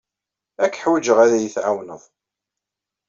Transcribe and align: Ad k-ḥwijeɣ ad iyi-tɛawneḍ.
Ad 0.63 0.69
k-ḥwijeɣ 0.73 1.17
ad 1.23 1.31
iyi-tɛawneḍ. 1.33 2.01